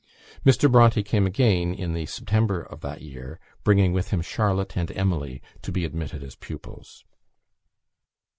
Mr. 0.43 0.67
Bronte 0.71 1.03
came 1.03 1.27
again, 1.27 1.75
in 1.75 1.93
the 1.93 2.07
September 2.07 2.63
of 2.63 2.81
that 2.81 3.03
year, 3.03 3.39
bringing 3.63 3.93
with 3.93 4.09
him 4.09 4.19
Charlotte 4.19 4.75
and 4.75 4.91
Emily 4.93 5.43
to 5.61 5.71
be 5.71 5.85
admitted 5.85 6.23
as 6.23 6.33
pupils. 6.33 7.05